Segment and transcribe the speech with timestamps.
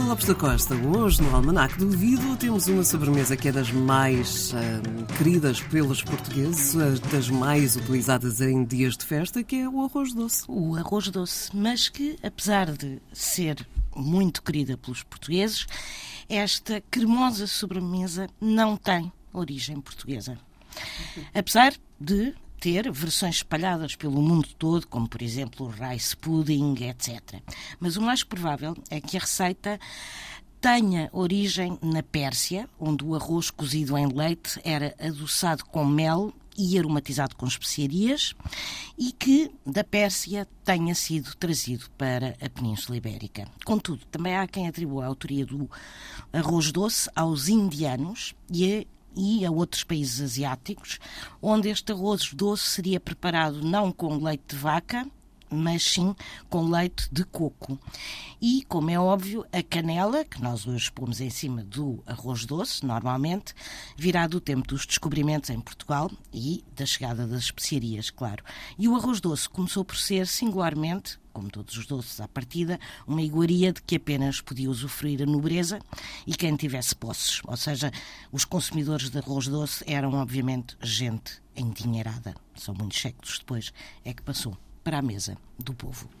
[0.00, 4.52] Lopes da Costa, hoje no Almanac do Vidro temos uma sobremesa que é das mais
[4.54, 10.14] hum, queridas pelos portugueses, das mais utilizadas em dias de festa, que é o arroz
[10.14, 10.44] doce.
[10.48, 15.66] O arroz doce, mas que apesar de ser muito querida pelos portugueses,
[16.28, 20.38] esta cremosa sobremesa não tem origem portuguesa.
[21.34, 27.42] Apesar de ter versões espalhadas pelo mundo todo, como por exemplo o rice pudding, etc.
[27.80, 29.80] Mas o mais provável é que a receita
[30.60, 36.78] tenha origem na Pérsia, onde o arroz cozido em leite era adoçado com mel e
[36.78, 38.32] aromatizado com especiarias,
[38.96, 43.48] e que da Pérsia tenha sido trazido para a Península Ibérica.
[43.64, 45.68] Contudo, também há quem atribua a autoria do
[46.32, 50.98] arroz doce aos indianos e a e a outros países asiáticos,
[51.40, 55.06] onde este arroz doce seria preparado não com leite de vaca,
[55.54, 56.14] mas sim
[56.48, 57.78] com leite de coco.
[58.40, 62.84] E, como é óbvio, a canela, que nós hoje pomos em cima do arroz doce,
[62.84, 63.54] normalmente,
[63.96, 68.42] virá do tempo dos descobrimentos em Portugal e da chegada das especiarias, claro.
[68.78, 73.22] E o arroz doce começou por ser singularmente como todos os doces à partida, uma
[73.22, 75.80] iguaria de que apenas podia usufruir a nobreza
[76.26, 77.40] e quem tivesse posses.
[77.46, 77.90] Ou seja,
[78.30, 82.34] os consumidores de arroz doce eram, obviamente, gente endinheirada.
[82.54, 83.72] São muitos séculos depois
[84.04, 86.08] é que passou para a mesa do povo.